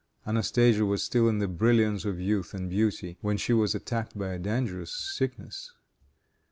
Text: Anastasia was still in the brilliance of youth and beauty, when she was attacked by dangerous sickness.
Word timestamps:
Anastasia 0.25 0.83
was 0.83 1.03
still 1.03 1.29
in 1.29 1.37
the 1.37 1.47
brilliance 1.47 2.05
of 2.05 2.19
youth 2.19 2.55
and 2.55 2.71
beauty, 2.71 3.19
when 3.21 3.37
she 3.37 3.53
was 3.53 3.75
attacked 3.75 4.17
by 4.17 4.35
dangerous 4.39 4.91
sickness. 4.95 5.73